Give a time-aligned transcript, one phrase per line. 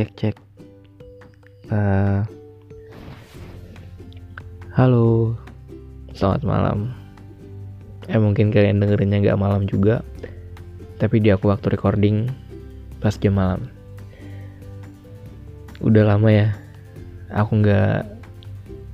[0.00, 0.36] cek cek
[1.68, 2.24] uh,
[4.72, 5.36] halo
[6.16, 6.96] selamat malam.
[8.08, 10.00] Eh mungkin kalian dengerinnya nggak malam juga
[10.96, 12.32] tapi di aku waktu recording
[12.96, 13.68] pas jam malam.
[15.84, 16.48] Udah lama ya
[17.36, 18.00] aku nggak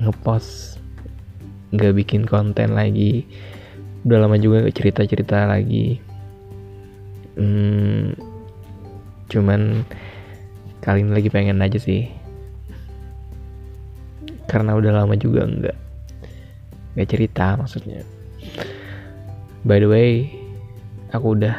[0.00, 0.80] ngepost
[1.76, 3.28] nggak bikin konten lagi.
[4.08, 6.00] Udah lama juga gak cerita cerita lagi.
[7.36, 8.16] Hmm,
[9.28, 9.84] cuman
[10.84, 12.12] kali ini lagi pengen aja sih.
[14.44, 15.76] Karena udah lama juga nggak
[16.94, 18.04] nggak cerita maksudnya.
[19.64, 20.28] By the way
[21.16, 21.56] aku udah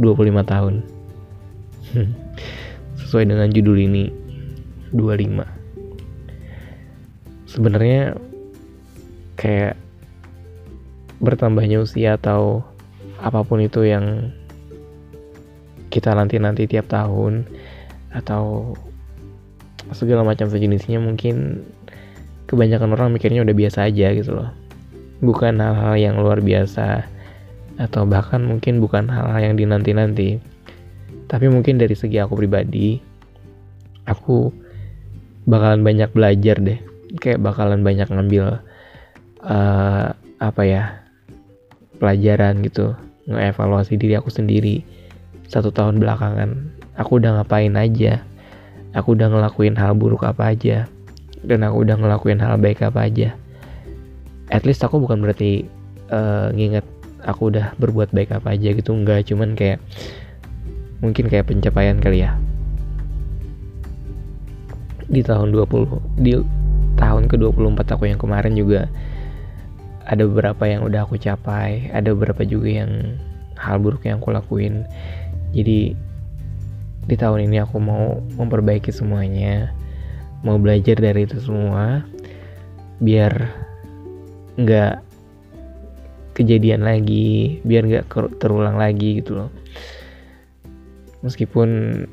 [0.00, 0.74] 25 tahun.
[3.04, 4.08] Sesuai dengan judul ini
[4.96, 5.56] 25
[7.56, 8.18] sebenarnya
[9.40, 9.80] kayak
[11.24, 12.60] bertambahnya usia atau
[13.16, 14.28] apa pun itu yang
[15.88, 17.46] kita nanti-nanti tiap tahun
[18.12, 18.74] atau
[19.94, 21.62] segala macam sejenisnya mungkin
[22.50, 24.50] kebanyakan orang mikirnya udah biasa aja gitu loh.
[25.22, 27.06] Bukan hal-hal yang luar biasa
[27.76, 30.40] atau bahkan mungkin bukan hal-hal yang dinanti-nanti.
[31.26, 32.98] Tapi mungkin dari segi aku pribadi
[34.06, 34.50] aku
[35.46, 36.78] bakalan banyak belajar deh.
[37.18, 38.60] Kayak bakalan banyak ngambil
[39.42, 41.00] uh, apa ya
[41.96, 42.92] pelajaran gitu
[43.26, 44.84] ngevaluasi diri aku sendiri
[45.46, 48.24] satu tahun belakangan aku udah ngapain aja.
[48.96, 50.88] Aku udah ngelakuin hal buruk apa aja.
[51.44, 53.36] Dan aku udah ngelakuin hal baik apa aja.
[54.48, 55.68] At least aku bukan berarti
[56.10, 56.84] uh, nginget
[57.22, 59.82] aku udah berbuat baik apa aja gitu nggak cuman kayak
[61.02, 62.34] mungkin kayak pencapaian kali ya.
[65.06, 66.34] Di tahun 20 di
[66.96, 68.88] tahun ke-24 aku yang kemarin juga
[70.06, 73.20] ada beberapa yang udah aku capai ada beberapa juga yang
[73.58, 74.86] hal buruk yang aku lakuin
[75.52, 75.94] jadi
[77.06, 79.70] di tahun ini aku mau memperbaiki semuanya
[80.42, 82.02] mau belajar dari itu semua
[83.02, 83.50] biar
[84.56, 85.06] nggak
[86.36, 88.06] kejadian lagi biar nggak
[88.36, 89.50] terulang lagi gitu loh.
[91.24, 92.04] Meskipun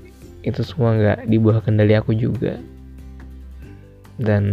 [0.43, 2.55] itu semua nggak di bawah kendali aku juga.
[4.15, 4.43] Dan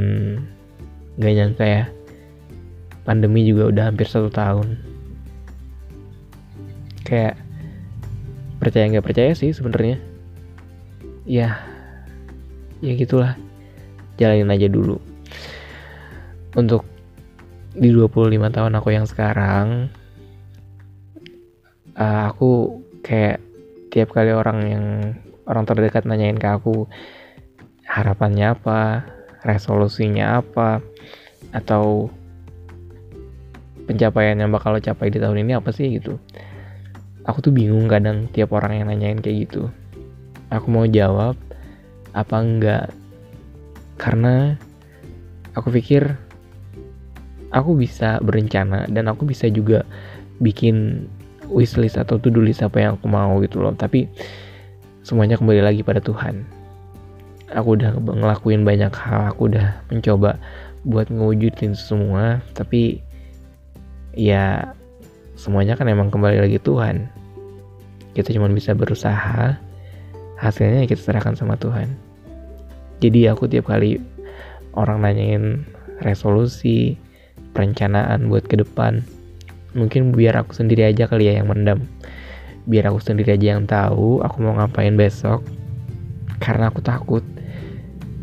[1.18, 1.84] nggak nyangka ya
[3.06, 4.78] pandemi juga udah hampir satu tahun.
[7.06, 7.38] Kayak
[8.60, 9.96] percaya nggak percaya sih sebenarnya.
[11.24, 11.64] Ya
[12.84, 13.34] ya gitulah.
[14.20, 15.00] Jalanin aja dulu.
[16.54, 16.84] Untuk
[17.72, 19.88] di 25 tahun aku yang sekarang
[21.96, 23.38] uh, aku kayak
[23.94, 24.84] tiap kali orang yang
[25.46, 26.86] orang terdekat nanyain ke aku
[27.86, 29.06] harapannya apa
[29.42, 30.78] resolusinya apa
[31.50, 32.10] atau
[33.90, 36.18] pencapaian yang bakal lo capai di tahun ini apa sih gitu
[37.24, 39.68] aku tuh bingung kadang tiap orang yang nanyain kayak gitu.
[40.50, 41.36] Aku mau jawab
[42.16, 42.86] apa enggak?
[44.00, 44.56] Karena
[45.52, 46.16] aku pikir
[47.50, 49.84] aku bisa berencana dan aku bisa juga
[50.40, 51.06] bikin
[51.50, 53.74] wishlist atau to-do list apa yang aku mau gitu loh.
[53.76, 54.08] Tapi
[55.04, 56.46] semuanya kembali lagi pada Tuhan.
[57.50, 60.38] Aku udah ngelakuin banyak hal aku udah mencoba
[60.86, 63.04] buat ngewujudin semua tapi
[64.16, 64.72] ya
[65.40, 67.08] semuanya kan emang kembali lagi Tuhan.
[68.12, 69.56] Kita cuma bisa berusaha
[70.36, 71.96] hasilnya kita serahkan sama Tuhan.
[73.00, 73.96] Jadi aku tiap kali
[74.76, 75.64] orang nanyain
[76.04, 77.00] resolusi
[77.56, 79.00] perencanaan buat ke depan
[79.72, 81.88] mungkin biar aku sendiri aja kali ya yang mendam.
[82.68, 85.40] Biar aku sendiri aja yang tahu aku mau ngapain besok.
[86.36, 87.24] Karena aku takut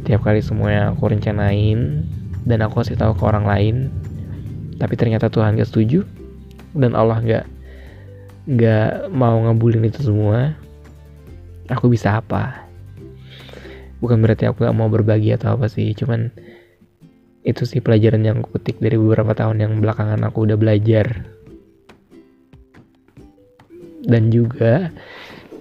[0.06, 2.06] tiap kali semua yang aku rencanain
[2.46, 3.76] dan aku kasih tahu ke orang lain
[4.78, 6.06] tapi ternyata Tuhan gak setuju
[6.74, 7.46] dan Allah gak
[8.48, 10.56] gak mau ngabulin itu semua
[11.68, 12.68] aku bisa apa?
[14.00, 16.32] Bukan berarti aku gak mau berbagi atau apa sih cuman
[17.48, 21.28] itu sih pelajaran yang aku petik dari beberapa tahun yang belakangan aku udah belajar.
[24.08, 24.92] Dan juga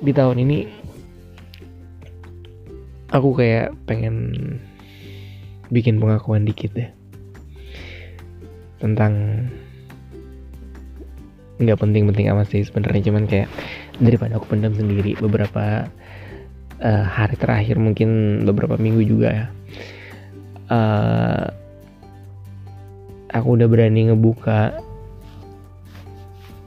[0.03, 0.59] di tahun ini
[3.11, 4.35] aku kayak pengen
[5.71, 6.91] bikin pengakuan dikit deh
[8.79, 9.47] tentang
[11.57, 13.03] nggak penting-penting amat sih sebenarnya.
[13.09, 13.49] Cuman kayak
[14.01, 15.89] daripada aku pendam sendiri beberapa
[16.81, 19.47] uh, hari terakhir mungkin beberapa minggu juga ya.
[20.67, 21.47] Uh,
[23.31, 24.75] aku udah berani ngebuka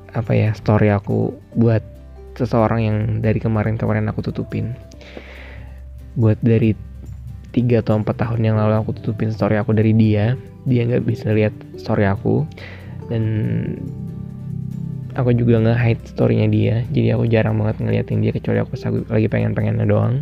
[0.09, 1.86] apa ya story aku buat
[2.33, 4.74] seseorang yang dari kemarin-kemarin aku tutupin.
[6.18, 6.74] Buat dari
[7.50, 10.38] tiga atau empat tahun yang lalu aku tutupin story aku dari dia
[10.69, 12.45] dia nggak bisa lihat story aku.
[13.09, 13.24] Dan
[15.15, 16.75] aku juga nge hide storynya dia.
[16.94, 18.73] Jadi aku jarang banget ngeliatin dia kecuali aku
[19.09, 20.21] lagi pengen pengennya doang.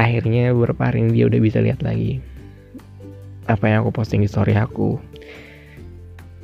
[0.00, 2.18] Akhirnya beberapa hari ini dia udah bisa lihat lagi
[3.46, 4.96] apa yang aku posting di story aku.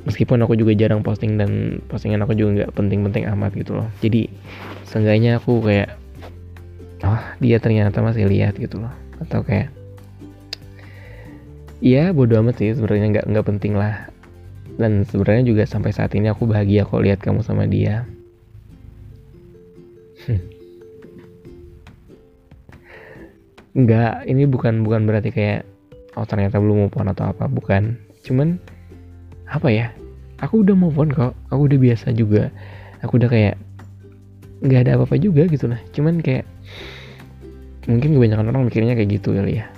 [0.07, 3.87] Meskipun aku juga jarang posting dan postingan aku juga nggak penting-penting amat gitu loh.
[3.99, 4.31] Jadi
[4.87, 5.99] seenggaknya aku kayak
[7.03, 8.93] oh dia ternyata masih lihat gitu loh.
[9.19, 9.73] Atau kayak
[11.77, 14.09] Iya bodo amat sih sebenarnya nggak nggak penting lah
[14.77, 18.05] dan sebenarnya juga sampai saat ini aku bahagia kok lihat kamu sama dia.
[23.77, 25.61] Nggak ini bukan bukan berarti kayak
[26.17, 27.97] oh ternyata belum move on atau apa bukan.
[28.25, 28.57] Cuman
[29.49, 29.93] apa ya?
[30.41, 31.33] Aku udah move on kok.
[31.49, 32.53] Aku udah biasa juga.
[33.01, 33.57] Aku udah kayak
[34.65, 35.77] nggak ada apa-apa juga gitu lah.
[35.93, 36.45] Cuman kayak
[37.85, 39.76] mungkin kebanyakan orang mikirnya kayak gitu kali ya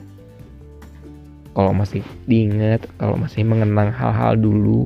[1.53, 4.85] kalau masih diingat kalau masih mengenang hal-hal dulu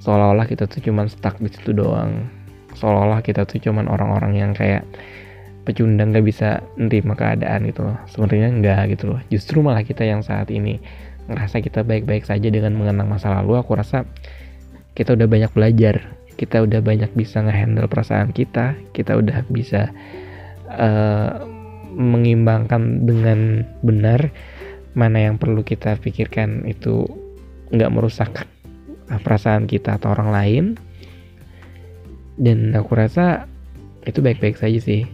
[0.00, 2.26] seolah-olah kita tuh cuman stuck di situ doang.
[2.74, 4.82] Seolah-olah kita tuh cuman orang-orang yang kayak
[5.68, 7.96] pecundang gak bisa nerima keadaan gitu loh.
[8.08, 9.20] Sebenarnya enggak gitu loh.
[9.28, 10.80] Justru malah kita yang saat ini
[11.28, 14.08] ngerasa kita baik-baik saja dengan mengenang masa lalu aku rasa
[14.96, 16.00] kita udah banyak belajar.
[16.40, 18.72] Kita udah banyak bisa ngehandle perasaan kita.
[18.96, 19.92] Kita udah bisa
[20.72, 21.44] uh,
[21.92, 24.32] mengimbangkan dengan benar
[25.00, 27.08] mana yang perlu kita pikirkan itu
[27.72, 28.44] nggak merusak
[29.24, 30.76] perasaan kita atau orang lain.
[32.36, 33.48] Dan aku rasa
[34.04, 35.08] itu baik-baik saja sih.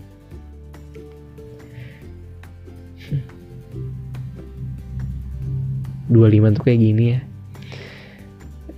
[6.11, 7.23] 25 tuh kayak gini ya.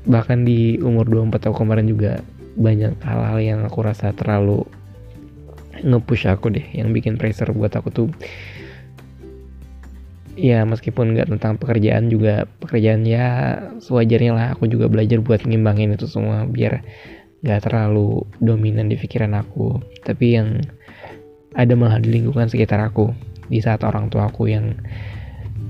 [0.05, 2.21] Bahkan di umur 24 tahun kemarin juga
[2.59, 4.69] banyak hal-hal yang aku rasa terlalu
[5.79, 8.11] nge-push aku deh yang bikin pressure buat aku tuh
[10.39, 14.47] ya meskipun nggak tentang pekerjaan juga pekerjaan ya sewajarnya lah.
[14.55, 16.87] Aku juga belajar buat ngimbangin itu semua biar
[17.43, 19.83] nggak terlalu dominan di pikiran aku.
[20.07, 20.63] Tapi yang
[21.59, 23.11] ada malah di lingkungan sekitar aku
[23.51, 24.79] di saat orang tua aku yang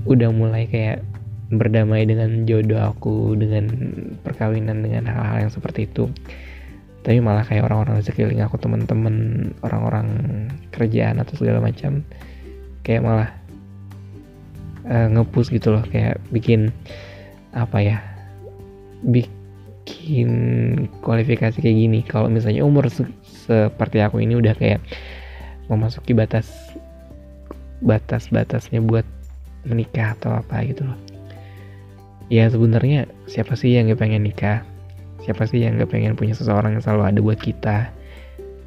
[0.05, 1.01] udah mulai kayak
[1.49, 3.65] berdamai dengan jodoh aku dengan
[4.21, 6.05] perkawinan dengan hal-hal yang seperti itu.
[7.01, 9.15] Tapi malah kayak orang-orang di sekeliling aku teman-teman
[9.65, 10.07] orang-orang
[10.69, 12.05] kerjaan atau segala macam
[12.85, 13.38] kayak malah
[14.89, 16.73] uh, ngepus gitu loh kayak bikin
[17.53, 17.97] apa ya
[19.05, 20.29] bikin
[20.99, 21.99] kualifikasi kayak gini.
[22.03, 23.07] Kalau misalnya umur se
[23.49, 24.81] seperti aku ini udah kayak
[25.71, 26.49] memasuki batas
[27.79, 29.07] batas-batasnya buat
[29.63, 30.99] menikah atau apa gitu loh.
[32.29, 34.61] Ya sebenarnya siapa sih yang gak pengen nikah?
[35.25, 37.89] Siapa sih yang gak pengen punya seseorang yang selalu ada buat kita?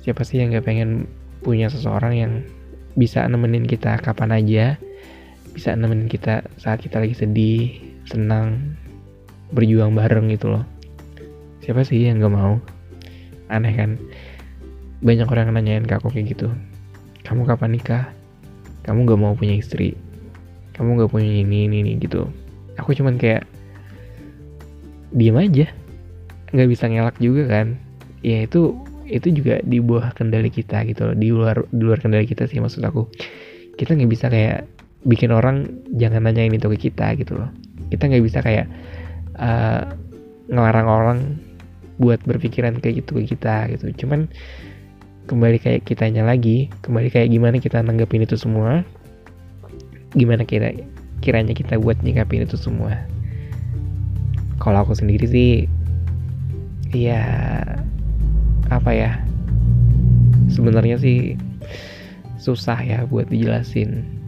[0.03, 1.07] Siapa sih yang gak pengen
[1.47, 2.33] punya seseorang yang
[2.99, 4.67] bisa nemenin kita kapan aja
[5.53, 7.77] bisa nemenin kita saat kita lagi sedih
[8.09, 8.77] senang
[9.53, 10.65] berjuang bareng gitu loh.
[11.63, 12.59] Siapa sih yang gak mau?
[13.53, 14.01] Aneh kan?
[15.05, 16.49] Banyak orang yang nanyain ke aku kayak gitu.
[17.23, 18.05] Kamu kapan nikah?
[18.83, 19.95] Kamu gak mau punya istri.
[20.75, 22.27] Kamu gak punya ini ini ini gitu.
[22.81, 23.45] Aku cuman kayak
[25.13, 25.69] diem aja.
[26.53, 27.77] Nggak bisa ngelak juga kan?
[28.25, 28.77] Ya itu
[29.09, 31.17] itu juga di bawah kendali kita gitu loh.
[31.17, 33.07] Di luar di luar kendali kita sih maksud aku.
[33.77, 34.65] Kita nggak bisa kayak
[35.03, 35.67] bikin orang
[35.99, 37.51] jangan nanya ini tuh ke kita gitu loh.
[37.91, 38.67] Kita nggak bisa kayak
[39.37, 39.93] uh,
[40.49, 41.19] ngelarang orang
[41.99, 44.07] buat berpikiran kayak gitu ke kita gitu.
[44.07, 44.31] Cuman
[45.31, 48.83] kembali kayak kitanya lagi kembali kayak gimana kita nanggepin itu semua
[50.19, 50.75] gimana kira
[51.23, 52.99] kiranya kita buat nyikapin itu semua.
[54.59, 55.51] Kalau aku sendiri sih
[56.93, 57.23] ya
[58.69, 59.11] apa ya
[60.53, 61.41] sebenarnya sih
[62.37, 64.22] susah ya buat dijelasin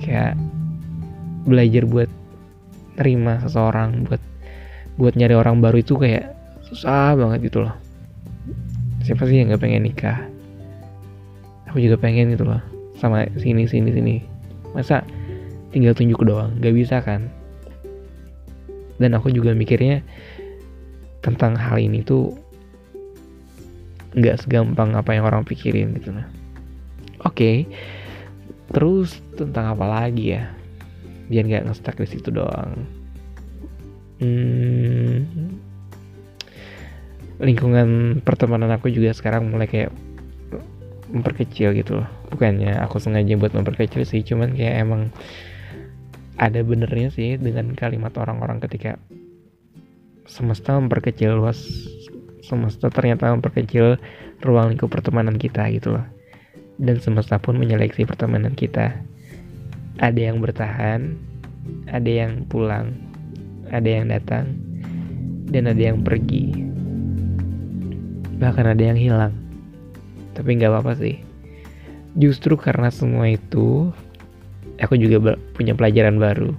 [0.00, 0.34] kayak
[1.46, 2.10] belajar buat
[2.96, 4.22] terima seseorang buat
[4.96, 6.32] buat nyari orang baru itu kayak
[6.66, 7.74] susah banget gitu loh.
[9.04, 10.18] Siapa sih yang nggak pengen nikah?
[11.70, 12.60] Aku juga pengen gitu loh
[12.96, 14.16] sama sini sini sini.
[14.72, 15.04] Masa
[15.70, 16.56] tinggal tunjuk doang?
[16.58, 17.28] Gak bisa kan?
[18.96, 20.00] Dan aku juga mikirnya
[21.20, 22.32] tentang hal ini tuh
[24.16, 26.24] nggak segampang apa yang orang pikirin gitu lah
[27.26, 27.68] oke okay.
[28.76, 30.52] Terus tentang apa lagi ya?
[31.32, 32.84] Biar nggak ngestak di situ doang.
[34.20, 35.24] Hmm,
[37.40, 39.88] lingkungan pertemanan aku juga sekarang mulai kayak
[41.08, 42.08] memperkecil gitu loh.
[42.28, 45.08] Bukannya aku sengaja buat memperkecil sih cuman kayak emang
[46.36, 49.00] ada benernya sih dengan kalimat orang-orang ketika
[50.28, 51.64] semesta memperkecil luas
[52.44, 53.96] semesta ternyata memperkecil
[54.44, 56.04] ruang lingkup pertemanan kita gitu loh
[56.76, 58.96] dan semesta pun menyeleksi pertemanan kita.
[59.96, 61.16] Ada yang bertahan
[61.90, 62.94] ada yang pulang
[63.70, 64.54] ada yang datang
[65.50, 66.66] dan ada yang pergi.
[68.36, 69.34] Bahkan ada yang hilang.
[70.36, 71.16] Tapi nggak apa-apa sih.
[72.18, 73.90] Justru karena semua itu
[74.78, 76.52] aku juga punya pelajaran baru.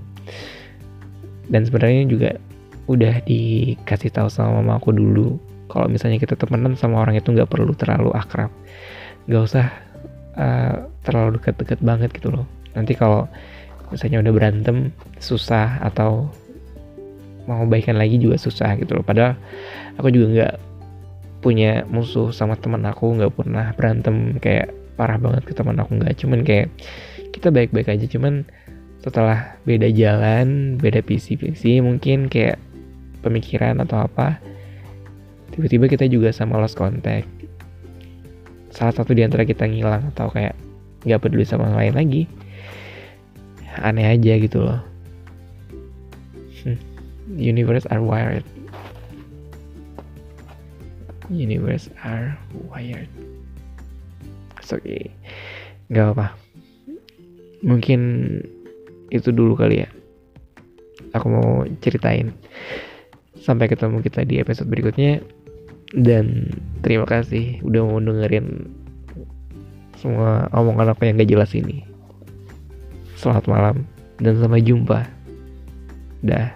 [1.48, 2.32] Dan sebenarnya juga
[2.88, 5.40] udah dikasih tahu sama mama aku dulu.
[5.68, 8.52] Kalau misalnya kita temenan sama orang itu nggak perlu terlalu akrab.
[9.28, 9.68] Nggak usah
[10.38, 12.46] uh, terlalu deket-deket banget gitu loh.
[12.78, 13.26] Nanti kalau
[13.90, 16.30] misalnya udah berantem susah atau
[17.48, 19.04] mau baikan lagi juga susah gitu loh.
[19.04, 19.36] Padahal
[19.98, 20.56] aku juga nggak
[21.42, 26.14] punya musuh sama teman aku nggak pernah berantem kayak parah banget ke teman aku nggak.
[26.22, 26.70] Cuman kayak
[27.32, 28.46] kita baik-baik aja cuman
[29.02, 32.58] setelah beda jalan beda visi-visi mungkin kayak
[33.22, 34.42] pemikiran atau apa
[35.54, 37.30] tiba-tiba kita juga sama lost contact
[38.78, 40.54] salah satu di antara kita ngilang atau kayak
[41.02, 42.22] nggak peduli sama yang lain lagi
[43.82, 44.82] aneh aja gitu loh.
[46.62, 46.78] Hmm.
[47.34, 48.46] universe are wired.
[51.34, 52.38] Universe are
[52.70, 53.10] wired.
[54.62, 55.10] It's okay.
[55.90, 56.28] Nggak apa
[57.66, 58.02] mungkin
[59.10, 59.90] itu dulu kali ya.
[61.16, 62.36] Aku mau ceritain.
[63.40, 65.24] Sampai ketemu kita di episode berikutnya
[65.96, 66.52] dan
[66.84, 68.68] terima kasih udah mau dengerin
[69.98, 71.88] semua omongan aku yang gak jelas ini
[73.18, 73.76] Selamat malam
[74.22, 75.10] dan sampai jumpa.
[76.22, 76.54] Dah.